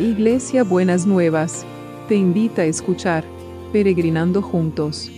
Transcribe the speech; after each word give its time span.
Iglesia 0.00 0.64
Buenas 0.64 1.04
Nuevas, 1.04 1.66
te 2.08 2.14
invita 2.14 2.62
a 2.62 2.64
escuchar 2.64 3.22
Peregrinando 3.70 4.40
Juntos. 4.40 5.10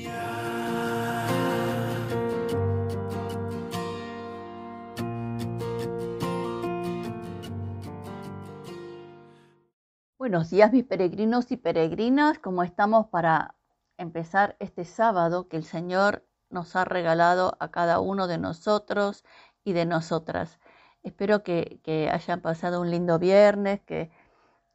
Buenos 10.18 10.50
días 10.50 10.72
mis 10.72 10.82
peregrinos 10.82 11.52
y 11.52 11.56
peregrinas, 11.56 12.40
¿cómo 12.40 12.64
estamos 12.64 13.06
para 13.06 13.54
empezar 13.98 14.56
este 14.58 14.84
sábado 14.84 15.46
que 15.46 15.58
el 15.58 15.64
Señor 15.64 16.26
nos 16.50 16.74
ha 16.74 16.84
regalado 16.84 17.56
a 17.60 17.70
cada 17.70 18.00
uno 18.00 18.26
de 18.26 18.38
nosotros 18.38 19.24
y 19.62 19.74
de 19.74 19.86
nosotras? 19.86 20.58
Espero 21.04 21.44
que, 21.44 22.10
hayan 22.12 22.40
pasado 22.40 22.80
un 22.80 22.90
lindo 22.90 23.20
viernes, 23.20 23.80
que, 23.82 24.10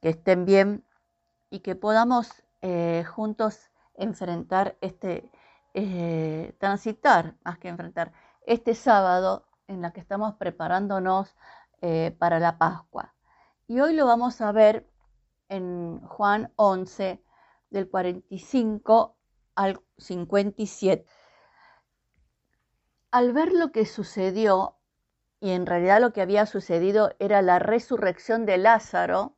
estén 0.01 0.45
bien 0.45 0.85
y 1.49 1.59
que 1.59 1.75
podamos 1.75 2.43
eh, 2.61 3.03
juntos 3.07 3.71
enfrentar 3.95 4.77
este, 4.81 5.31
eh, 5.73 6.55
transitar, 6.59 7.35
más 7.43 7.57
que 7.57 7.67
enfrentar, 7.67 8.13
este 8.45 8.75
sábado 8.75 9.47
en 9.67 9.81
la 9.81 9.91
que 9.91 9.99
estamos 9.99 10.35
preparándonos 10.35 11.35
eh, 11.81 12.15
para 12.17 12.39
la 12.39 12.57
Pascua. 12.57 13.13
Y 13.67 13.79
hoy 13.79 13.93
lo 13.93 14.05
vamos 14.05 14.41
a 14.41 14.51
ver 14.51 14.89
en 15.49 15.99
Juan 16.01 16.51
11, 16.55 17.21
del 17.69 17.89
45 17.89 19.15
al 19.55 19.81
57. 19.97 21.05
Al 23.11 23.33
ver 23.33 23.51
lo 23.51 23.71
que 23.71 23.85
sucedió 23.85 24.77
y 25.39 25.51
en 25.51 25.65
realidad 25.65 26.01
lo 26.01 26.13
que 26.13 26.21
había 26.21 26.45
sucedido 26.45 27.13
era 27.19 27.41
la 27.41 27.59
resurrección 27.59 28.45
de 28.45 28.57
Lázaro, 28.57 29.36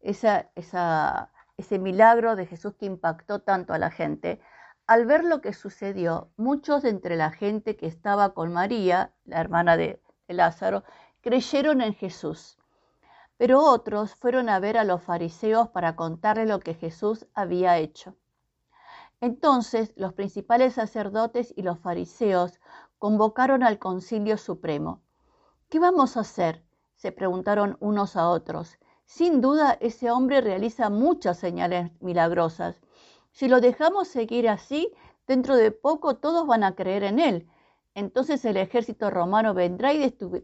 Esa, 0.00 0.50
ese 0.54 1.78
milagro 1.78 2.36
de 2.36 2.46
Jesús 2.46 2.74
que 2.74 2.86
impactó 2.86 3.40
tanto 3.40 3.72
a 3.72 3.78
la 3.78 3.90
gente. 3.90 4.40
Al 4.86 5.06
ver 5.06 5.24
lo 5.24 5.40
que 5.40 5.52
sucedió, 5.52 6.30
muchos 6.36 6.82
de 6.82 6.90
entre 6.90 7.16
la 7.16 7.30
gente 7.30 7.76
que 7.76 7.86
estaba 7.86 8.34
con 8.34 8.52
María, 8.52 9.12
la 9.24 9.40
hermana 9.40 9.76
de, 9.76 10.02
de 10.28 10.34
Lázaro, 10.34 10.84
creyeron 11.20 11.80
en 11.80 11.94
Jesús. 11.94 12.58
Pero 13.36 13.60
otros 13.60 14.14
fueron 14.14 14.48
a 14.48 14.58
ver 14.60 14.76
a 14.76 14.84
los 14.84 15.02
fariseos 15.02 15.68
para 15.68 15.96
contarle 15.96 16.46
lo 16.46 16.60
que 16.60 16.74
Jesús 16.74 17.26
había 17.34 17.78
hecho. 17.78 18.16
Entonces 19.20 19.92
los 19.96 20.14
principales 20.14 20.74
sacerdotes 20.74 21.54
y 21.56 21.62
los 21.62 21.78
fariseos 21.78 22.60
convocaron 22.98 23.62
al 23.62 23.78
concilio 23.78 24.36
supremo. 24.36 25.00
¿Qué 25.68 25.78
vamos 25.78 26.16
a 26.16 26.20
hacer? 26.20 26.64
se 27.02 27.10
preguntaron 27.10 27.76
unos 27.80 28.14
a 28.16 28.28
otros. 28.28 28.78
Sin 29.14 29.42
duda 29.42 29.76
ese 29.82 30.10
hombre 30.10 30.40
realiza 30.40 30.88
muchas 30.88 31.38
señales 31.38 31.90
milagrosas. 32.00 32.80
Si 33.30 33.46
lo 33.46 33.60
dejamos 33.60 34.08
seguir 34.08 34.48
así, 34.48 34.90
dentro 35.26 35.54
de 35.54 35.70
poco 35.70 36.16
todos 36.16 36.46
van 36.46 36.64
a 36.64 36.74
creer 36.74 37.04
en 37.04 37.18
él. 37.18 37.46
Entonces 37.94 38.42
el 38.46 38.56
ejército 38.56 39.10
romano 39.10 39.52
vendrá 39.52 39.92
y 39.92 39.98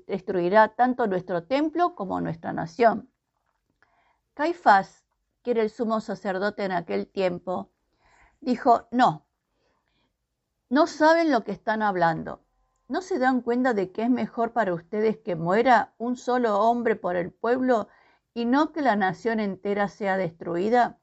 destruirá 0.07 0.69
tanto 0.75 1.07
nuestro 1.07 1.45
templo 1.45 1.95
como 1.95 2.21
nuestra 2.21 2.53
nación. 2.53 3.09
Caifás, 4.35 5.07
que 5.43 5.53
era 5.53 5.63
el 5.63 5.71
sumo 5.71 6.03
sacerdote 6.03 6.63
en 6.65 6.73
aquel 6.73 7.07
tiempo, 7.07 7.71
dijo, 8.43 8.87
no, 8.91 9.25
no 10.69 10.87
saben 10.87 11.31
lo 11.31 11.43
que 11.43 11.53
están 11.53 11.81
hablando. 11.81 12.43
¿No 12.87 13.01
se 13.01 13.19
dan 13.19 13.41
cuenta 13.41 13.73
de 13.73 13.93
que 13.93 14.03
es 14.03 14.11
mejor 14.11 14.53
para 14.53 14.75
ustedes 14.75 15.17
que 15.17 15.37
muera 15.37 15.95
un 15.97 16.17
solo 16.17 16.61
hombre 16.61 16.97
por 16.97 17.17
el 17.17 17.33
pueblo 17.33 17.89
y 18.39 18.45
no 18.45 18.71
que 18.71 18.83
la 18.83 18.95
nación 18.95 19.41
entera 19.41 19.89
sea 19.89 20.17
destruida? 20.17 21.01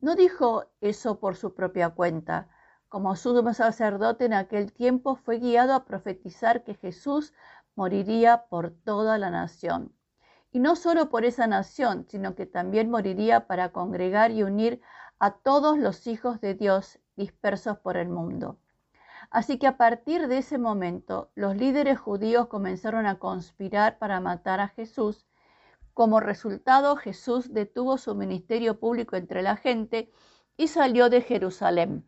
No 0.00 0.16
dijo 0.16 0.64
eso 0.80 1.20
por 1.20 1.36
su 1.36 1.54
propia 1.54 1.90
cuenta. 1.90 2.48
Como 2.88 3.14
sumo 3.14 3.54
sacerdote 3.54 4.24
en 4.24 4.32
aquel 4.32 4.72
tiempo 4.72 5.14
fue 5.14 5.38
guiado 5.38 5.72
a 5.72 5.84
profetizar 5.84 6.64
que 6.64 6.74
Jesús 6.74 7.32
moriría 7.76 8.46
por 8.48 8.72
toda 8.72 9.18
la 9.18 9.30
nación. 9.30 9.94
Y 10.50 10.58
no 10.58 10.74
solo 10.74 11.10
por 11.10 11.24
esa 11.24 11.46
nación, 11.46 12.06
sino 12.08 12.34
que 12.34 12.46
también 12.46 12.90
moriría 12.90 13.46
para 13.46 13.70
congregar 13.70 14.32
y 14.32 14.42
unir 14.42 14.80
a 15.20 15.30
todos 15.30 15.78
los 15.78 16.08
hijos 16.08 16.40
de 16.40 16.54
Dios 16.54 16.98
dispersos 17.14 17.78
por 17.78 17.96
el 17.96 18.08
mundo. 18.08 18.58
Así 19.30 19.60
que 19.60 19.68
a 19.68 19.76
partir 19.76 20.26
de 20.26 20.38
ese 20.38 20.58
momento, 20.58 21.30
los 21.36 21.54
líderes 21.56 22.00
judíos 22.00 22.48
comenzaron 22.48 23.06
a 23.06 23.20
conspirar 23.20 23.98
para 23.98 24.18
matar 24.18 24.58
a 24.58 24.66
Jesús. 24.66 25.24
Como 25.94 26.18
resultado, 26.18 26.96
Jesús 26.96 27.54
detuvo 27.54 27.98
su 27.98 28.16
ministerio 28.16 28.80
público 28.80 29.14
entre 29.14 29.42
la 29.42 29.56
gente 29.56 30.10
y 30.56 30.66
salió 30.66 31.08
de 31.08 31.20
Jerusalén. 31.20 32.04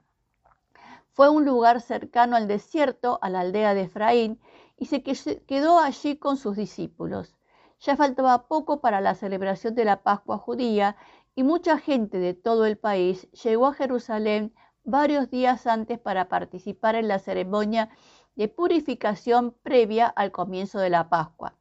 Fue 1.12 1.28
un 1.28 1.44
lugar 1.44 1.80
cercano 1.80 2.34
al 2.34 2.48
desierto, 2.48 3.20
a 3.22 3.30
la 3.30 3.40
aldea 3.40 3.74
de 3.74 3.82
Efraín, 3.82 4.40
y 4.76 4.86
se 4.86 5.02
quedó 5.02 5.78
allí 5.78 6.16
con 6.16 6.36
sus 6.36 6.56
discípulos. 6.56 7.36
Ya 7.78 7.96
faltaba 7.96 8.48
poco 8.48 8.80
para 8.80 9.00
la 9.00 9.14
celebración 9.14 9.74
de 9.76 9.84
la 9.84 10.02
Pascua 10.02 10.36
judía 10.36 10.96
y 11.36 11.44
mucha 11.44 11.78
gente 11.78 12.18
de 12.18 12.34
todo 12.34 12.66
el 12.66 12.76
país 12.76 13.30
llegó 13.30 13.68
a 13.68 13.74
Jerusalén 13.74 14.52
varios 14.82 15.30
días 15.30 15.66
antes 15.66 15.98
para 15.98 16.28
participar 16.28 16.96
en 16.96 17.06
la 17.06 17.18
ceremonia 17.18 17.90
de 18.34 18.48
purificación 18.48 19.54
previa 19.62 20.06
al 20.06 20.32
comienzo 20.32 20.80
de 20.80 20.90
la 20.90 21.08
Pascua. 21.08 21.54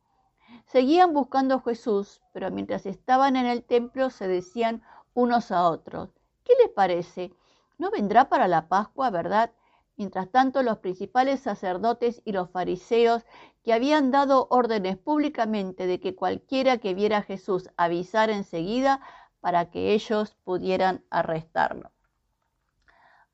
Seguían 0.66 1.14
buscando 1.14 1.56
a 1.56 1.62
Jesús, 1.62 2.22
pero 2.34 2.52
mientras 2.52 2.86
estaban 2.86 3.36
en 3.36 3.46
el 3.46 3.64
templo 3.64 4.09
se 4.09 4.28
decían 4.28 4.84
unos 5.14 5.52
a 5.52 5.70
otros, 5.70 6.09
¿qué 6.44 6.53
les 6.62 6.70
parece? 6.70 7.31
¿No 7.78 7.92
vendrá 7.92 8.30
para 8.30 8.48
la 8.48 8.68
Pascua, 8.68 9.09
verdad? 9.09 9.52
Mientras 9.98 10.30
tanto, 10.30 10.64
los 10.64 10.80
principales 10.80 11.40
sacerdotes 11.40 12.22
y 12.26 12.34
los 12.34 12.50
fariseos, 12.50 13.24
que 13.64 13.74
habían 13.74 14.12
dado 14.12 14.48
órdenes 14.50 14.98
públicamente 14.98 15.88
de 15.88 16.00
que 16.00 16.16
cualquiera 16.16 16.78
que 16.78 16.94
viera 16.94 17.18
a 17.18 17.24
Jesús 17.24 17.70
avisara 17.78 18.36
enseguida 18.36 19.02
para 19.40 19.70
que 19.72 19.94
ellos 19.94 20.36
pudieran 20.44 21.03
arrestarlo 21.09 21.92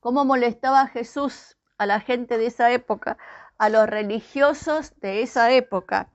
cómo 0.02 0.26
molestaba 0.26 0.88
Jesús 0.88 1.58
a 1.78 1.86
la 1.86 2.02
gente 2.02 2.38
de 2.38 2.48
esa 2.48 2.72
época, 2.72 3.18
a 3.58 3.70
los 3.70 3.88
religiosos 3.88 5.00
de 5.00 5.22
esa 5.22 5.52
época, 5.52 6.11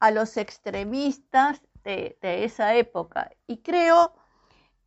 a 0.00 0.10
los 0.10 0.36
extremistas 0.36 1.60
de, 1.84 2.16
esa 2.22 2.74
época. 2.74 3.30
Y 3.46 3.58
creo 3.58 4.14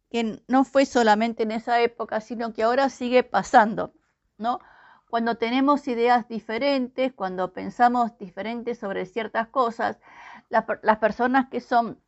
que 0.09 0.41
no 0.47 0.65
fue 0.65 0.85
solamente 0.85 1.43
en 1.43 1.51
esa 1.51 1.79
época, 1.81 2.19
sino 2.21 2.53
que 2.53 2.63
ahora 2.63 2.89
sigue 2.89 3.23
pasando, 3.23 3.93
¿no? 4.37 4.59
Cuando 5.09 5.35
tenemos 5.35 5.87
ideas 5.87 6.27
diferentes, 6.27 7.13
cuando 7.13 7.53
pensamos 7.53 8.17
diferentes 8.17 8.79
sobre 8.79 9.05
ciertas 9.05 9.47
cosas, 9.47 9.97
las 10.49 10.97
personas 10.99 11.49
que 11.49 11.61
son, 11.61 11.99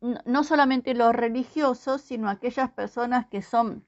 no 0.00 0.44
solamente 0.44 0.94
los 0.94 1.14
religiosos, 1.14 2.00
sino 2.00 2.30
aquellas 2.30 2.70
personas 2.70 3.26
que 3.26 3.42
son 3.42 3.84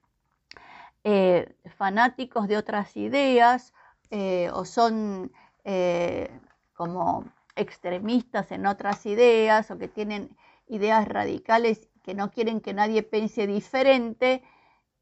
eh, 1.02 1.56
fanáticos 1.76 2.46
de 2.46 2.58
otras 2.58 2.96
ideas 2.96 3.72
eh, 4.10 4.50
o 4.52 4.64
son 4.66 5.32
eh, 5.64 6.30
como 6.74 7.24
extremistas 7.60 8.52
en 8.52 8.66
otras 8.66 9.06
ideas 9.06 9.70
o 9.70 9.78
que 9.78 9.88
tienen 9.88 10.36
ideas 10.66 11.06
radicales 11.06 11.88
que 12.02 12.14
no 12.14 12.30
quieren 12.30 12.60
que 12.60 12.74
nadie 12.74 13.02
piense 13.02 13.46
diferente, 13.46 14.42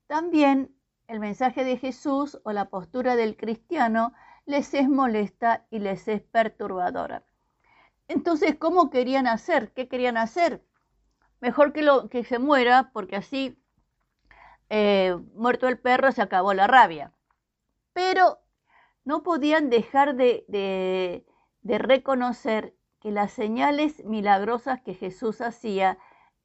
también 0.06 0.74
el 1.06 1.20
mensaje 1.20 1.64
de 1.64 1.76
Jesús 1.76 2.40
o 2.44 2.52
la 2.52 2.66
postura 2.66 3.16
del 3.16 3.36
cristiano 3.36 4.12
les 4.46 4.72
es 4.74 4.88
molesta 4.88 5.66
y 5.70 5.78
les 5.78 6.08
es 6.08 6.22
perturbadora. 6.22 7.24
Entonces, 8.08 8.56
¿cómo 8.58 8.90
querían 8.90 9.26
hacer? 9.26 9.72
¿Qué 9.72 9.88
querían 9.88 10.16
hacer? 10.16 10.64
Mejor 11.40 11.72
que, 11.72 11.82
lo, 11.82 12.08
que 12.08 12.24
se 12.24 12.38
muera, 12.38 12.90
porque 12.92 13.16
así 13.16 13.62
eh, 14.70 15.16
muerto 15.34 15.68
el 15.68 15.78
perro, 15.78 16.12
se 16.12 16.22
acabó 16.22 16.54
la 16.54 16.66
rabia. 16.66 17.12
Pero 17.92 18.38
no 19.04 19.22
podían 19.22 19.70
dejar 19.70 20.16
de, 20.16 20.44
de 20.48 21.26
reconocer 21.62 22.74
que 23.00 23.10
las 23.10 23.32
señales 23.32 24.04
milagrosas 24.04 24.80
que 24.80 24.94
Jesús 24.94 25.40
hacía 25.40 25.98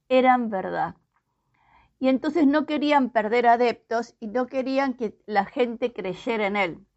eran 0.09 0.49
verdad. 0.49 0.95
Y 1.99 2.09
entonces 2.09 2.45
no 2.45 2.65
querían 2.65 3.09
perder 3.09 3.47
adeptos 3.47 4.15
y 4.19 4.27
no 4.27 4.47
querían 4.47 4.93
que 4.93 5.17
la 5.25 5.45
gente 5.45 5.93
creyera 5.93 6.47
en 6.47 6.55
él. 6.55 6.87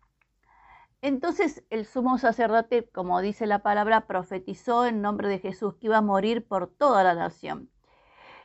Entonces 1.00 1.64
el 1.70 1.86
sumo 1.86 2.18
sacerdote, 2.18 2.88
como 2.90 3.20
dice 3.20 3.46
la 3.46 3.60
palabra, 3.60 4.06
profetizó 4.06 4.86
en 4.86 5.02
nombre 5.02 5.28
de 5.28 5.38
Jesús 5.38 5.74
que 5.76 5.86
iba 5.86 5.98
a 5.98 6.02
morir 6.02 6.46
por 6.46 6.68
toda 6.68 7.04
la 7.04 7.14
nación. 7.14 7.70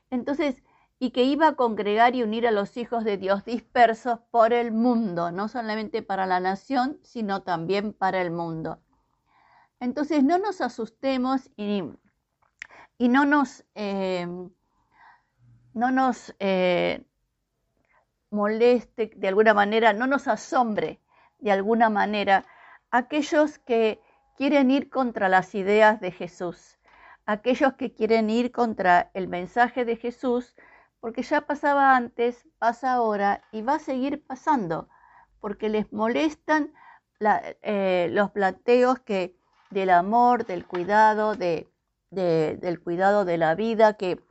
Entonces 0.09 0.63
y 0.99 1.09
que 1.09 1.23
iba 1.23 1.47
a 1.47 1.55
congregar 1.55 2.13
y 2.13 2.21
unir 2.21 2.45
a 2.45 2.51
los 2.51 2.77
hijos 2.77 3.03
de 3.03 3.17
Dios 3.17 3.43
dispersos 3.43 4.19
por 4.29 4.53
el 4.53 4.71
mundo, 4.71 5.31
no 5.31 5.47
solamente 5.47 6.03
para 6.03 6.27
la 6.27 6.39
nación, 6.39 6.99
sino 7.01 7.41
también 7.41 7.91
para 7.91 8.21
el 8.21 8.29
mundo. 8.29 8.83
Entonces 9.81 10.23
no 10.23 10.37
nos 10.37 10.61
asustemos 10.61 11.49
y, 11.57 11.81
no 12.99 13.25
nos, 13.25 13.65
eh, 13.73 14.27
no 15.73 15.91
nos 15.91 16.35
eh, 16.37 17.03
moleste 18.29 19.11
de 19.15 19.27
alguna 19.27 19.55
manera, 19.55 19.91
no 19.93 20.05
nos 20.05 20.27
asombre 20.27 21.01
de 21.39 21.51
alguna 21.51 21.89
manera 21.89 22.45
aquellos 22.91 23.57
que 23.57 23.99
quieren 24.37 24.69
ir 24.69 24.91
contra 24.91 25.29
las 25.29 25.55
ideas 25.55 25.99
de 25.99 26.11
Jesús, 26.11 26.77
aquellos 27.25 27.73
que 27.73 27.91
quieren 27.91 28.29
ir 28.29 28.51
contra 28.51 29.09
el 29.15 29.27
mensaje 29.27 29.83
de 29.83 29.95
Jesús, 29.95 30.55
porque 30.99 31.23
ya 31.23 31.41
pasaba 31.41 31.95
antes, 31.95 32.47
pasa 32.59 32.93
ahora 32.93 33.43
y 33.51 33.63
va 33.63 33.75
a 33.75 33.79
seguir 33.79 34.23
pasando, 34.23 34.89
porque 35.39 35.69
les 35.69 35.91
molestan 35.91 36.71
eh, 37.63 38.09
los 38.11 38.29
planteos 38.29 38.99
que 38.99 39.40
del 39.71 39.89
amor, 39.89 40.45
del 40.45 40.65
cuidado, 40.67 41.35
de, 41.35 41.71
del 42.09 42.81
cuidado 42.81 43.25
de 43.25 43.37
la 43.37 43.55
vida 43.55 43.93
que, 43.95 44.23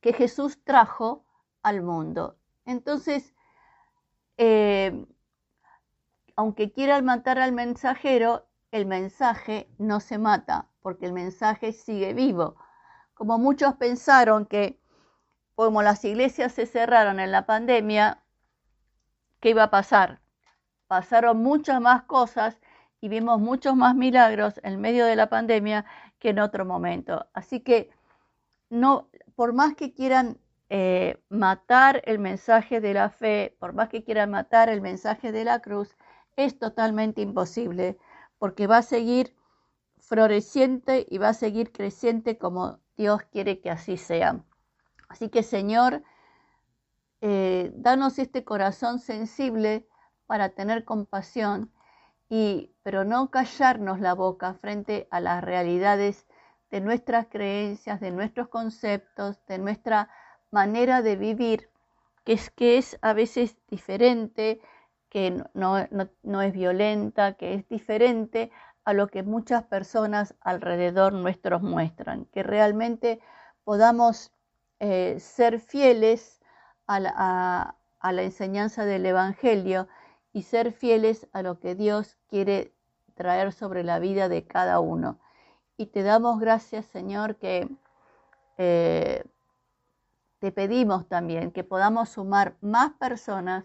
que 0.00 0.12
Jesús 0.12 0.62
trajo 0.64 1.24
al 1.62 1.82
mundo. 1.82 2.36
Entonces, 2.66 3.34
eh, 4.36 5.06
aunque 6.36 6.70
quieran 6.72 7.04
matar 7.04 7.38
al 7.38 7.52
mensajero, 7.52 8.46
el 8.70 8.86
mensaje 8.86 9.68
no 9.78 10.00
se 10.00 10.18
mata, 10.18 10.68
porque 10.82 11.06
el 11.06 11.12
mensaje 11.12 11.72
sigue 11.72 12.12
vivo. 12.14 12.56
Como 13.14 13.38
muchos 13.38 13.74
pensaron 13.74 14.46
que, 14.46 14.80
como 15.54 15.82
las 15.82 16.04
iglesias 16.04 16.52
se 16.52 16.66
cerraron 16.66 17.18
en 17.18 17.32
la 17.32 17.46
pandemia, 17.46 18.22
¿qué 19.40 19.50
iba 19.50 19.64
a 19.64 19.70
pasar? 19.70 20.20
Pasaron 20.86 21.38
muchas 21.38 21.80
más 21.80 22.04
cosas 22.04 22.60
y 23.00 23.08
vimos 23.08 23.40
muchos 23.40 23.76
más 23.76 23.94
milagros 23.94 24.60
en 24.62 24.80
medio 24.80 25.06
de 25.06 25.16
la 25.16 25.28
pandemia 25.28 25.84
que 26.18 26.30
en 26.30 26.40
otro 26.40 26.64
momento. 26.64 27.26
Así 27.32 27.60
que 27.60 27.90
no, 28.70 29.08
por 29.34 29.52
más 29.52 29.74
que 29.74 29.92
quieran 29.92 30.38
eh, 30.68 31.22
matar 31.28 32.02
el 32.04 32.18
mensaje 32.18 32.80
de 32.80 32.94
la 32.94 33.10
fe, 33.10 33.56
por 33.58 33.72
más 33.72 33.88
que 33.88 34.04
quieran 34.04 34.30
matar 34.30 34.68
el 34.68 34.80
mensaje 34.80 35.32
de 35.32 35.44
la 35.44 35.60
cruz, 35.60 35.96
es 36.36 36.58
totalmente 36.58 37.22
imposible, 37.22 37.98
porque 38.38 38.66
va 38.66 38.78
a 38.78 38.82
seguir 38.82 39.34
floreciente 39.98 41.06
y 41.08 41.18
va 41.18 41.30
a 41.30 41.34
seguir 41.34 41.72
creciente 41.72 42.38
como 42.38 42.78
Dios 42.96 43.22
quiere 43.30 43.60
que 43.60 43.70
así 43.70 43.96
sea. 43.96 44.44
Así 45.08 45.28
que 45.28 45.42
Señor, 45.42 46.02
eh, 47.20 47.72
danos 47.74 48.18
este 48.18 48.44
corazón 48.44 48.98
sensible 48.98 49.86
para 50.26 50.50
tener 50.50 50.84
compasión 50.84 51.72
y 52.28 52.74
pero 52.82 53.04
no 53.04 53.30
callarnos 53.30 54.00
la 54.00 54.14
boca 54.14 54.54
frente 54.54 55.08
a 55.10 55.20
las 55.20 55.42
realidades 55.42 56.26
de 56.70 56.80
nuestras 56.80 57.26
creencias, 57.26 58.00
de 58.00 58.10
nuestros 58.10 58.48
conceptos, 58.48 59.44
de 59.46 59.58
nuestra 59.58 60.10
manera 60.50 61.02
de 61.02 61.16
vivir, 61.16 61.70
que 62.24 62.34
es 62.34 62.50
que 62.50 62.78
es 62.78 62.98
a 63.00 63.14
veces 63.14 63.56
diferente, 63.68 64.60
que 65.08 65.42
no, 65.54 66.42
es 66.42 66.52
violenta, 66.52 67.34
que 67.34 67.54
es 67.54 67.68
diferente 67.68 68.50
a 68.84 68.92
lo 68.92 69.08
que 69.08 69.22
muchas 69.22 69.64
personas 69.64 70.34
alrededor 70.40 71.14
nuestros 71.14 71.62
muestran, 71.62 72.26
que 72.26 72.42
realmente 72.42 73.20
podamos 73.64 74.32
eh, 74.80 75.18
ser 75.20 75.60
fieles 75.60 76.40
a 76.86 77.00
la 77.00 78.22
enseñanza 78.22 78.84
del 78.84 79.06
Evangelio 79.06 79.88
y 80.32 80.42
ser 80.42 80.72
fieles 80.72 81.26
a 81.32 81.42
lo 81.42 81.58
que 81.58 81.74
Dios 81.74 82.16
quiere 82.28 82.72
traer 83.14 83.52
sobre 83.52 83.82
la 83.82 83.98
vida 83.98 84.28
de 84.28 84.46
cada 84.46 84.80
uno. 84.80 85.18
Y 85.76 85.86
te 85.86 86.02
damos 86.02 86.40
gracias, 86.40 86.86
Señor, 86.86 87.36
que 87.36 87.68
eh, 88.56 89.24
te 90.38 90.52
pedimos 90.52 91.08
también 91.08 91.50
que 91.50 91.64
podamos 91.64 92.10
sumar 92.10 92.56
más 92.60 92.92
personas 92.92 93.64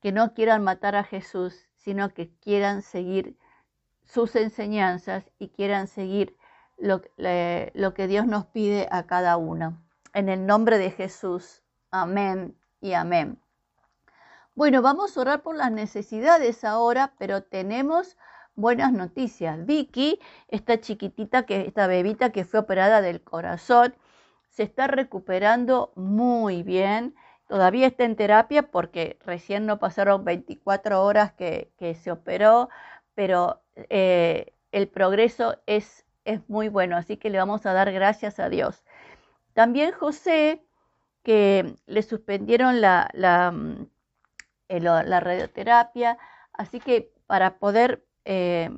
que 0.00 0.12
no 0.12 0.34
quieran 0.34 0.62
matar 0.62 0.96
a 0.96 1.04
Jesús, 1.04 1.68
sino 1.76 2.12
que 2.12 2.30
quieran 2.40 2.82
seguir 2.82 3.38
sus 4.04 4.36
enseñanzas 4.36 5.24
y 5.38 5.48
quieran 5.48 5.86
seguir 5.86 6.36
lo, 6.76 7.00
lo 7.16 7.94
que 7.94 8.06
Dios 8.06 8.26
nos 8.26 8.46
pide 8.46 8.88
a 8.90 9.06
cada 9.06 9.36
uno. 9.36 9.82
En 10.12 10.28
el 10.28 10.46
nombre 10.46 10.78
de 10.78 10.90
Jesús. 10.90 11.62
Amén 11.90 12.56
y 12.80 12.92
amén. 12.92 13.43
Bueno, 14.56 14.82
vamos 14.82 15.16
a 15.16 15.20
orar 15.20 15.42
por 15.42 15.56
las 15.56 15.72
necesidades 15.72 16.62
ahora, 16.62 17.12
pero 17.18 17.42
tenemos 17.42 18.16
buenas 18.54 18.92
noticias. 18.92 19.66
Vicky, 19.66 20.20
esta 20.48 20.80
chiquitita, 20.80 21.44
que, 21.44 21.62
esta 21.62 21.88
bebita 21.88 22.30
que 22.30 22.44
fue 22.44 22.60
operada 22.60 23.02
del 23.02 23.20
corazón, 23.20 23.96
se 24.50 24.62
está 24.62 24.86
recuperando 24.86 25.92
muy 25.96 26.62
bien. 26.62 27.16
Todavía 27.48 27.88
está 27.88 28.04
en 28.04 28.14
terapia 28.16 28.70
porque 28.70 29.18
recién 29.26 29.66
no 29.66 29.80
pasaron 29.80 30.24
24 30.24 31.02
horas 31.04 31.32
que, 31.32 31.72
se 32.00 32.12
operó, 32.12 32.68
pero 33.14 33.60
eh, 33.90 34.54
el 34.72 34.88
progreso 34.88 35.56
es, 35.66 36.06
muy 36.48 36.68
bueno, 36.68 36.96
así 36.96 37.16
que 37.16 37.30
le 37.30 37.38
vamos 37.38 37.66
a 37.66 37.72
dar 37.72 37.92
gracias 37.92 38.38
a 38.38 38.48
Dios. 38.48 38.84
También 39.54 39.92
José, 39.92 40.64
que 41.24 41.74
le 41.86 42.02
suspendieron 42.02 42.80
la, 42.80 43.10
la 43.14 43.50
mm, 43.52 43.88
la 44.68 45.20
radioterapia, 45.20 46.18
así 46.52 46.80
que 46.80 47.12
para 47.26 47.58
poder, 47.58 48.04
eh, 48.24 48.70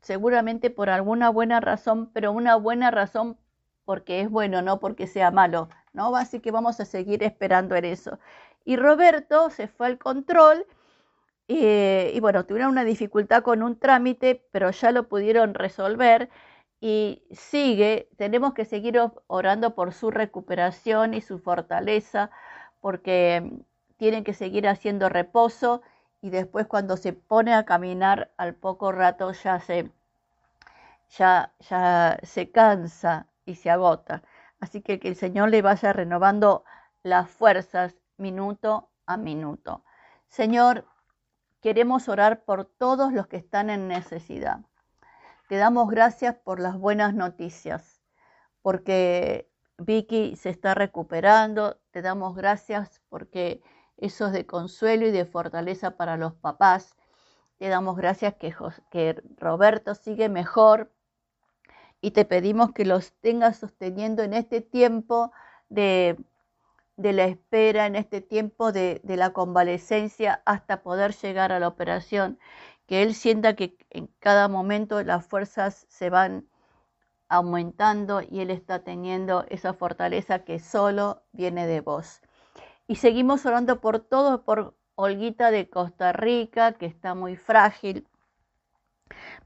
seguramente 0.00 0.70
por 0.70 0.90
alguna 0.90 1.30
buena 1.30 1.60
razón, 1.60 2.10
pero 2.12 2.32
una 2.32 2.56
buena 2.56 2.90
razón 2.90 3.38
porque 3.84 4.20
es 4.20 4.30
bueno, 4.30 4.62
no 4.62 4.80
porque 4.80 5.06
sea 5.06 5.30
malo, 5.30 5.68
¿no? 5.92 6.14
Así 6.16 6.40
que 6.40 6.50
vamos 6.50 6.80
a 6.80 6.84
seguir 6.84 7.22
esperando 7.22 7.74
en 7.74 7.86
eso. 7.86 8.18
Y 8.64 8.76
Roberto 8.76 9.50
se 9.50 9.68
fue 9.68 9.86
al 9.86 9.98
control 9.98 10.66
eh, 11.48 12.12
y 12.14 12.20
bueno, 12.20 12.44
tuvieron 12.44 12.72
una 12.72 12.84
dificultad 12.84 13.42
con 13.42 13.62
un 13.62 13.78
trámite, 13.78 14.44
pero 14.52 14.70
ya 14.70 14.92
lo 14.92 15.08
pudieron 15.08 15.54
resolver 15.54 16.28
y 16.80 17.24
sigue, 17.32 18.10
tenemos 18.16 18.54
que 18.54 18.64
seguir 18.64 19.00
orando 19.26 19.74
por 19.74 19.92
su 19.94 20.10
recuperación 20.10 21.14
y 21.14 21.20
su 21.22 21.38
fortaleza, 21.38 22.30
porque 22.80 23.50
tienen 23.98 24.24
que 24.24 24.32
seguir 24.32 24.66
haciendo 24.66 25.08
reposo 25.10 25.82
y 26.22 26.30
después 26.30 26.66
cuando 26.66 26.96
se 26.96 27.12
pone 27.12 27.54
a 27.54 27.64
caminar 27.64 28.32
al 28.38 28.54
poco 28.54 28.92
rato 28.92 29.32
ya 29.32 29.60
se, 29.60 29.90
ya, 31.10 31.52
ya 31.68 32.18
se 32.22 32.50
cansa 32.50 33.26
y 33.44 33.56
se 33.56 33.70
agota. 33.70 34.22
Así 34.60 34.80
que 34.80 34.98
que 34.98 35.08
el 35.08 35.16
Señor 35.16 35.50
le 35.50 35.62
vaya 35.62 35.92
renovando 35.92 36.64
las 37.02 37.28
fuerzas 37.30 37.96
minuto 38.16 38.88
a 39.06 39.16
minuto. 39.16 39.84
Señor, 40.28 40.86
queremos 41.60 42.08
orar 42.08 42.44
por 42.44 42.64
todos 42.64 43.12
los 43.12 43.26
que 43.26 43.36
están 43.36 43.70
en 43.70 43.88
necesidad. 43.88 44.60
Te 45.48 45.56
damos 45.56 45.88
gracias 45.88 46.34
por 46.36 46.60
las 46.60 46.78
buenas 46.78 47.14
noticias, 47.14 48.02
porque 48.62 49.48
Vicky 49.78 50.36
se 50.36 50.50
está 50.50 50.74
recuperando. 50.74 51.78
Te 51.90 52.02
damos 52.02 52.36
gracias 52.36 53.00
porque 53.08 53.62
eso 53.98 54.26
es 54.28 54.32
de 54.32 54.46
consuelo 54.46 55.06
y 55.06 55.10
de 55.10 55.24
fortaleza 55.26 55.96
para 55.96 56.16
los 56.16 56.34
papás. 56.34 56.96
Te 57.58 57.68
damos 57.68 57.96
gracias 57.96 58.34
que, 58.34 59.22
Roberto 59.36 59.94
sigue 59.94 60.28
mejor 60.28 60.92
y 62.00 62.12
te 62.12 62.24
pedimos 62.24 62.72
que 62.72 62.84
los 62.84 63.12
tengas 63.14 63.58
sosteniendo 63.58 64.22
en 64.22 64.34
este 64.34 64.60
tiempo 64.60 65.32
de, 65.68 66.16
la 66.96 67.24
espera, 67.24 67.86
en 67.86 67.96
este 67.96 68.20
tiempo 68.20 68.70
de, 68.72 69.00
de, 69.02 69.16
la 69.16 69.32
convalecencia 69.32 70.42
hasta 70.46 70.82
poder 70.82 71.14
llegar 71.16 71.50
a 71.52 71.58
la 71.58 71.68
operación, 71.68 72.38
que 72.86 73.02
él 73.02 73.14
sienta 73.14 73.56
que 73.56 73.76
en 73.90 74.06
cada 74.20 74.48
momento 74.48 75.02
las 75.02 75.26
fuerzas 75.26 75.86
se 75.88 76.10
van 76.10 76.48
aumentando 77.28 78.22
y 78.22 78.40
él 78.40 78.50
está 78.50 78.84
teniendo 78.84 79.44
esa 79.48 79.74
fortaleza 79.74 80.44
que 80.44 80.60
solo 80.60 81.22
viene 81.32 81.66
de 81.66 81.80
vos. 81.80 82.22
Y 82.90 82.96
seguimos 82.96 83.44
orando 83.44 83.82
por 83.82 84.00
todos, 84.00 84.40
por 84.40 84.74
Olguita 84.94 85.50
de 85.50 85.68
Costa 85.68 86.12
Rica, 86.12 86.72
que 86.72 86.86
está 86.86 87.14
muy 87.14 87.36
frágil, 87.36 88.08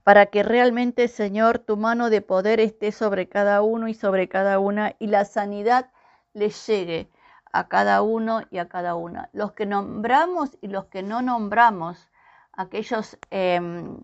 para 0.05 0.27
que 0.27 0.45
realmente, 0.45 1.09
Señor, 1.09 1.59
tu 1.59 1.77
mano 1.77 2.09
de 2.09 2.23
poder 2.23 2.61
esté 2.61 2.93
sobre 2.93 3.29
cada 3.29 3.61
uno 3.63 3.89
y 3.89 3.95
sobre 3.95 4.29
cada 4.29 4.61
una 4.61 4.95
y 5.01 5.09
la 5.09 5.25
sanidad 5.25 5.91
le 6.35 6.51
llegue 6.51 7.11
a 7.53 7.67
cada 7.67 8.01
uno 8.03 8.43
y 8.53 8.59
a 8.59 8.69
cada 8.69 8.95
una. 8.95 9.29
Los 9.33 9.53
que 9.53 9.67
nombramos 9.67 10.57
y 10.61 10.69
los 10.69 10.85
que 10.87 11.03
no 11.03 11.21
nombramos, 11.21 12.09
aquellos... 12.53 13.19
Em, 13.31 13.99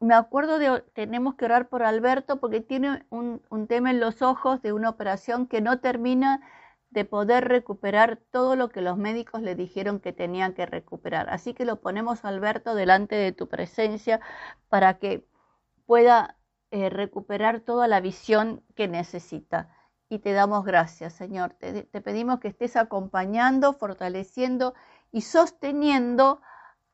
me 0.00 0.14
acuerdo 0.14 0.58
de, 0.58 0.82
tenemos 0.92 1.34
que 1.34 1.46
orar 1.46 1.68
por 1.68 1.82
Alberto 1.82 2.38
porque 2.38 2.60
tiene 2.60 3.06
un 3.10 3.66
tema 3.68 3.90
en 3.90 4.00
los 4.00 4.20
ojos 4.22 4.62
de 4.62 4.72
una 4.72 4.90
operación 4.90 5.46
que 5.48 5.60
no 5.60 5.80
termina 5.80 6.40
de 6.90 7.04
poder 7.04 7.48
recuperar 7.48 8.16
todo 8.30 8.56
lo 8.56 8.70
que 8.70 8.80
los 8.80 8.96
médicos 8.96 9.42
le 9.42 9.54
dijeron 9.54 10.00
que 10.00 10.12
tenía 10.12 10.54
que 10.54 10.66
recuperar. 10.66 11.28
Así 11.30 11.54
que 11.54 11.64
lo 11.64 11.80
ponemos, 11.80 12.24
Alberto, 12.24 12.74
delante 12.74 13.14
de 13.14 13.32
tu 13.32 13.48
presencia 13.48 14.20
para 14.68 14.98
que 14.98 15.26
pueda 15.86 16.36
eh, 16.70 16.90
recuperar 16.90 17.60
toda 17.60 17.88
la 17.88 18.00
visión 18.00 18.62
que 18.74 18.88
necesita. 18.88 19.74
y 20.10 20.20
te 20.20 20.32
damos 20.32 20.64
gracias, 20.64 21.12
Señor. 21.14 21.54
Te, 21.54 21.82
te, 21.82 22.00
pedimos 22.00 22.40
que 22.40 22.48
estés 22.48 22.76
acompañando, 22.76 23.74
fortaleciendo 23.74 24.74
y 25.12 25.20
sosteniendo 25.20 26.40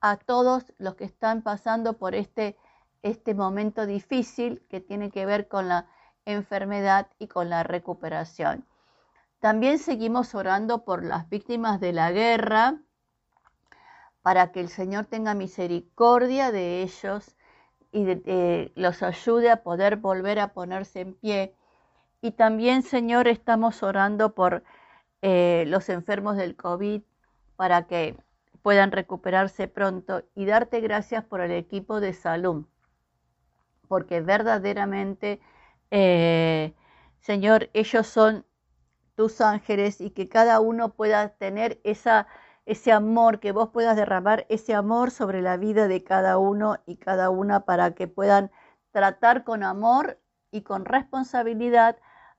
a 0.00 0.16
todos 0.16 0.72
los 0.78 0.96
que 0.96 1.04
están 1.04 1.42
pasando 1.42 1.96
por 1.98 2.14
este, 2.14 2.56
este 3.02 3.34
momento 3.34 3.86
difícil 3.86 4.66
que 4.68 4.80
tiene 4.80 5.10
que 5.10 5.26
ver 5.26 5.48
con 5.48 5.68
la 5.68 5.86
enfermedad 6.24 7.08
y 7.18 7.28
con 7.28 7.50
la 7.50 7.62
recuperación. 7.62 8.66
También 9.44 9.78
seguimos 9.78 10.34
orando 10.34 10.86
por 10.86 11.04
las 11.04 11.28
víctimas 11.28 11.78
de 11.78 11.92
la 11.92 12.10
guerra, 12.10 12.80
para 14.22 14.52
que 14.52 14.60
el 14.60 14.70
Señor 14.70 15.04
tenga 15.04 15.34
misericordia 15.34 16.50
de 16.50 16.80
ellos 16.80 17.36
y 17.92 18.04
de, 18.04 18.72
los 18.74 19.02
ayude 19.02 19.50
a 19.50 19.62
poder 19.62 19.96
volver 19.96 20.38
a 20.38 20.54
ponerse 20.54 21.02
en 21.02 21.12
pie. 21.12 21.54
Y 22.22 22.30
también, 22.30 22.82
Señor, 22.82 23.28
estamos 23.28 23.82
orando 23.82 24.34
por 24.34 24.64
eh, 25.20 25.64
los 25.66 25.90
enfermos 25.90 26.38
del 26.38 26.56
COVID 26.56 27.02
para 27.56 27.86
que 27.86 28.16
puedan 28.62 28.92
recuperarse 28.92 29.68
pronto 29.68 30.22
y 30.34 30.46
darte 30.46 30.80
gracias 30.80 31.22
por 31.22 31.42
el 31.42 31.50
equipo 31.50 32.00
de 32.00 32.14
salud, 32.14 32.64
porque 33.88 34.22
verdaderamente, 34.22 35.38
eh, 35.90 36.72
Señor, 37.20 37.68
ellos 37.74 38.06
son 38.06 38.46
tus 39.14 39.40
ángeles 39.40 40.00
y 40.00 40.10
que 40.10 40.28
cada 40.28 40.60
uno 40.60 40.90
pueda 40.94 41.30
tener 41.30 41.80
esa 41.84 42.26
ese 42.66 42.92
amor, 42.92 43.40
que 43.40 43.52
vos 43.52 43.70
puedas 43.70 43.96
derramar 43.96 44.46
ese 44.48 44.74
amor 44.74 45.10
sobre 45.10 45.42
la 45.42 45.56
vida 45.56 45.86
de 45.86 46.02
cada 46.02 46.38
uno 46.38 46.78
y 46.86 46.96
cada 46.96 47.30
una 47.30 47.60
para 47.64 47.94
que 47.94 48.08
puedan 48.08 48.50
tratar 48.90 49.44
con 49.44 49.62
amor 49.62 50.18
y 50.50 50.62
con 50.62 50.84
responsabilidad 50.84 51.98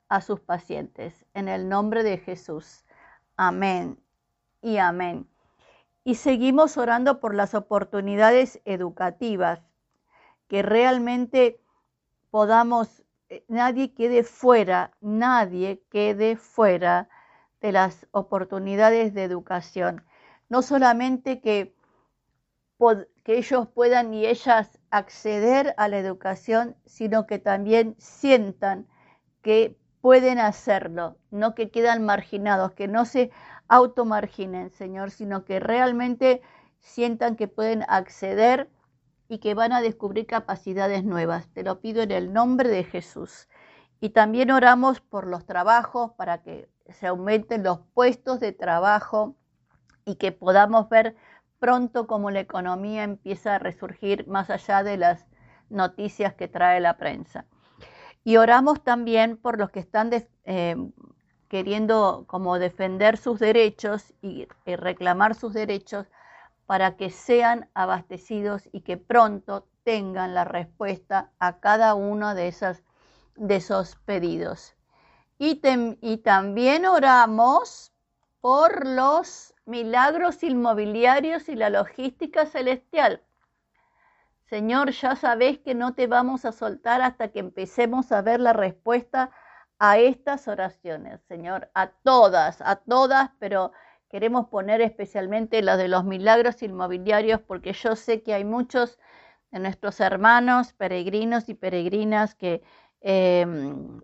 a 0.09 0.21
sus 0.21 0.39
pacientes. 0.39 1.25
En 1.33 1.47
el 1.47 1.69
nombre 1.69 2.03
de 2.03 2.17
Jesús. 2.17 2.85
Amén 3.37 3.99
y 4.61 4.77
amén. 4.77 5.27
Y 6.03 6.15
seguimos 6.15 6.77
orando 6.77 7.19
por 7.19 7.35
las 7.35 7.53
oportunidades 7.53 8.61
educativas, 8.65 9.59
que 10.47 10.61
realmente 10.61 11.59
podamos, 12.29 13.03
nadie 13.47 13.93
quede 13.93 14.23
fuera, 14.23 14.91
nadie 15.01 15.83
quede 15.89 16.35
fuera 16.35 17.09
de 17.61 17.71
las 17.71 18.07
oportunidades 18.11 19.13
de 19.13 19.23
educación. 19.23 20.05
No 20.49 20.61
solamente 20.61 21.41
que, 21.41 21.75
que 23.23 23.37
ellos 23.37 23.67
puedan 23.69 24.13
y 24.13 24.25
ellas 24.25 24.79
acceder 24.91 25.73
a 25.77 25.87
la 25.87 25.97
educación, 25.97 26.75
sino 26.85 27.25
que 27.25 27.39
también 27.39 27.95
sientan 27.97 28.87
que 29.41 29.77
pueden 30.01 30.37
hacerlo, 30.37 31.17
no 31.31 31.55
que 31.55 31.71
quedan 31.71 32.05
marginados, 32.05 32.73
que 32.73 32.87
no 32.87 33.05
se 33.05 33.31
automarginen, 33.67 34.69
Señor, 34.69 35.09
sino 35.09 35.45
que 35.45 35.59
realmente 35.59 36.43
sientan 36.79 37.35
que 37.35 37.47
pueden 37.47 37.83
acceder 37.87 38.69
y 39.27 39.39
que 39.39 39.53
van 39.53 39.71
a 39.71 39.81
descubrir 39.81 40.27
capacidades 40.27 41.03
nuevas. 41.03 41.47
Te 41.49 41.63
lo 41.63 41.79
pido 41.79 42.03
en 42.03 42.11
el 42.11 42.33
nombre 42.33 42.69
de 42.69 42.83
Jesús. 42.83 43.47
Y 43.99 44.09
también 44.09 44.51
oramos 44.51 45.01
por 45.01 45.27
los 45.27 45.45
trabajos 45.45 46.11
para 46.11 46.41
que 46.41 46.69
se 46.89 47.07
aumenten 47.07 47.63
los 47.63 47.79
puestos 47.93 48.39
de 48.39 48.51
trabajo 48.51 49.35
y 50.05 50.15
que 50.15 50.31
podamos 50.31 50.89
ver 50.89 51.15
pronto 51.59 52.05
cómo 52.05 52.29
la 52.29 52.41
economía 52.41 53.03
empieza 53.03 53.55
a 53.55 53.59
resurgir 53.59 54.27
más 54.27 54.49
allá 54.49 54.83
de 54.83 54.97
las 54.97 55.25
noticias 55.69 56.35
que 56.35 56.47
trae 56.47 56.79
la 56.79 56.97
prensa. 56.97 57.45
Y 58.23 58.37
oramos 58.37 58.83
también 58.83 59.37
por 59.37 59.57
los 59.57 59.71
que 59.71 59.79
están 59.79 60.11
eh, 60.45 60.75
queriendo 61.47 62.25
como 62.27 62.59
defender 62.59 63.17
sus 63.17 63.39
derechos 63.39 64.13
y, 64.21 64.47
y 64.65 64.75
reclamar 64.75 65.35
sus 65.35 65.53
derechos 65.53 66.07
para 66.65 66.95
que 66.97 67.09
sean 67.09 67.69
abastecidos 67.73 68.67
y 68.71 68.81
que 68.81 68.97
pronto 68.97 69.67
tengan 69.83 70.33
la 70.33 70.43
respuesta 70.43 71.31
a 71.39 71.59
cada 71.59 71.93
uno 71.93 72.33
de, 72.33 72.47
esas, 72.47 72.83
de 73.35 73.57
esos 73.57 73.95
pedidos. 73.97 74.75
Y, 75.37 75.61
y 76.01 76.17
también 76.17 76.85
oramos 76.85 77.93
por 78.41 78.85
los 78.85 79.53
milagros 79.65 80.43
inmobiliarios 80.43 81.49
y 81.49 81.55
la 81.55 81.69
logística 81.69 82.45
celestial. 82.45 83.21
Señor, 84.49 84.91
ya 84.91 85.15
sabes 85.15 85.59
que 85.59 85.73
no 85.73 85.95
te 85.95 86.07
vamos 86.07 86.45
a 86.45 86.51
soltar 86.51 87.01
hasta 87.01 87.29
que 87.29 87.39
empecemos 87.39 88.11
a 88.11 88.21
ver 88.21 88.39
la 88.39 88.53
respuesta 88.53 89.31
a 89.79 89.97
estas 89.97 90.47
oraciones, 90.47 91.19
Señor, 91.27 91.69
a 91.73 91.87
todas, 91.87 92.61
a 92.61 92.77
todas, 92.77 93.31
pero 93.39 93.71
queremos 94.15 94.47
poner 94.47 94.79
especialmente 94.79 95.61
la 95.61 95.75
de 95.75 95.89
los 95.89 96.05
milagros 96.05 96.63
inmobiliarios 96.63 97.41
porque 97.41 97.73
yo 97.73 97.97
sé 97.97 98.23
que 98.23 98.33
hay 98.33 98.45
muchos 98.45 98.97
de 99.51 99.59
nuestros 99.59 99.99
hermanos, 99.99 100.71
peregrinos 100.71 101.49
y 101.49 101.53
peregrinas 101.53 102.33
que, 102.33 102.63
em, 103.01 103.99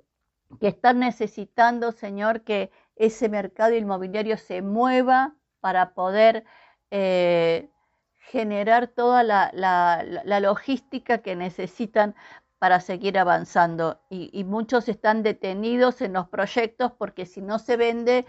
que 0.59 0.67
están 0.67 0.99
necesitando, 0.99 1.93
Señor, 1.93 2.41
que 2.41 2.71
ese 2.97 3.29
mercado 3.29 3.73
inmobiliario 3.73 4.35
se 4.35 4.61
mueva 4.61 5.33
para 5.61 5.93
poder 5.93 6.43
eh, 6.89 7.69
generar 8.17 8.87
toda 8.87 9.23
la, 9.23 10.39
logística 10.41 11.19
que 11.19 11.37
necesitan 11.37 12.15
para 12.59 12.81
seguir 12.81 13.17
avanzando. 13.17 14.01
Y, 14.09 14.43
muchos 14.43 14.89
están 14.89 15.23
detenidos 15.23 16.01
en 16.01 16.11
los 16.11 16.27
proyectos 16.27 16.91
porque 16.97 17.25
si 17.25 17.39
no 17.39 17.59
se 17.59 17.77
vende, 17.77 18.25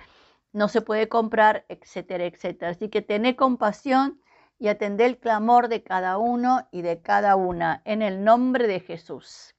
no 0.53 0.69
se 0.69 0.81
puede 0.81 1.09
comprar, 1.09 1.65
etcétera, 1.69 2.25
etcétera. 2.25 2.73
Así 2.73 2.89
que 2.89 3.03
tené 3.03 3.37
compasión 3.37 4.21
y 4.59 4.69
atendé 4.69 5.07
el 5.07 5.19
clamor 5.19 5.69
de 5.69 5.83
cada 5.83 6.19
uno 6.19 6.69
y 6.71 6.83
de 6.83 7.01
cada 7.01 7.37
una 7.37 7.83
en 7.85 8.03
el 8.03 8.25
nombre 8.25 8.67
de 8.67 8.81
Jesús. 8.81 9.55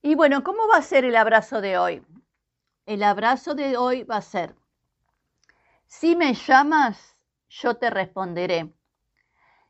Y 0.00 0.14
bueno, 0.14 0.42
¿cómo 0.42 0.66
va 0.68 0.78
a 0.78 0.82
ser 0.82 1.04
el 1.04 1.16
abrazo 1.16 1.60
de 1.60 1.78
hoy? 1.78 2.02
El 2.86 3.02
abrazo 3.02 3.54
de 3.54 3.76
hoy 3.76 4.02
va 4.04 4.16
a 4.16 4.22
ser 4.22 4.54
si 5.92 6.16
me 6.16 6.32
llamas, 6.32 7.18
yo 7.50 7.76
te 7.76 7.90
responderé. 7.90 8.72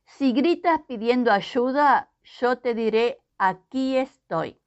Si 0.04 0.32
gritas 0.32 0.80
pidiendo 0.86 1.32
ayuda, 1.32 2.12
yo 2.22 2.58
te 2.58 2.74
diré, 2.74 3.20
aquí 3.38 3.96
estoy. 3.96 4.60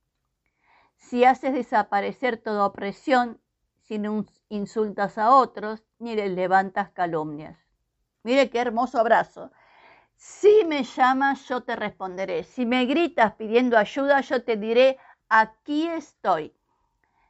Si 0.97 1.23
haces 1.23 1.53
desaparecer 1.53 2.35
toda 2.37 2.65
opresión, 2.65 3.39
si 3.87 3.99
no 3.99 4.25
insultas 4.49 5.17
a 5.17 5.31
otros, 5.31 5.83
ni 5.99 6.15
les 6.15 6.31
levantas 6.31 6.89
calumnias. 6.89 7.57
Mire 8.23 8.49
qué 8.49 8.59
hermoso 8.59 8.99
abrazo. 8.99 9.51
Si 10.15 10.63
me 10.65 10.83
llamas, 10.83 11.47
yo 11.47 11.61
te 11.63 11.75
responderé. 11.75 12.43
Si 12.43 12.65
me 12.65 12.85
gritas 12.85 13.35
pidiendo 13.35 13.77
ayuda, 13.77 14.21
yo 14.21 14.43
te 14.43 14.57
diré, 14.57 14.97
aquí 15.29 15.87
estoy. 15.87 16.53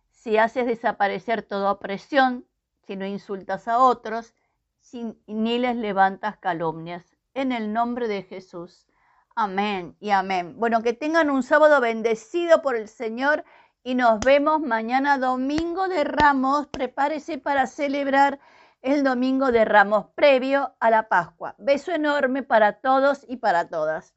Si 0.09 0.37
haces 0.37 0.65
desaparecer 0.65 1.41
toda 1.41 1.71
opresión, 1.71 2.45
si 2.87 2.95
no 2.95 3.05
insultas 3.05 3.67
a 3.67 3.79
otros, 3.79 4.33
ni 5.27 5.59
les 5.59 5.75
levantas 5.75 6.37
calumnias. 6.37 7.17
En 7.33 7.51
el 7.51 7.73
nombre 7.73 8.07
de 8.07 8.23
Jesús. 8.23 8.87
Amén 9.35 9.97
y 9.99 10.11
amén. 10.11 10.55
Bueno, 10.57 10.81
que 10.81 10.93
tengan 10.93 11.29
un 11.29 11.43
sábado 11.43 11.81
bendecido 11.81 12.61
por 12.61 12.77
el 12.77 12.87
Señor 12.87 13.43
y 13.85 13.93
nos 13.93 14.19
vemos 14.19 14.61
mañana 14.61 15.19
domingo 15.19 15.87
de 15.87 16.03
Ramos. 16.03 16.65
Prepárese 16.65 17.37
para 17.37 17.67
celebrar 17.67 18.39
el 18.81 19.03
domingo 19.03 19.51
de 19.51 19.63
Ramos 19.63 20.07
previo 20.15 20.73
a 20.79 20.89
la 20.89 21.07
Pascua. 21.07 21.53
Beso 21.59 21.91
enorme 21.91 22.41
para 22.41 22.81
todos 22.81 23.23
y 23.29 23.37
para 23.37 23.69
todas. 23.69 24.11